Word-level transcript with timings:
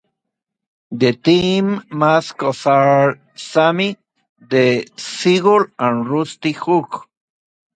The 0.89 1.13
team 1.13 1.83
mascots 1.91 2.65
are 2.65 3.19
Sammy 3.35 3.99
the 4.49 4.87
Seagull 4.97 5.67
and 5.77 6.09
Rusty 6.09 6.53
Hook. 6.53 7.07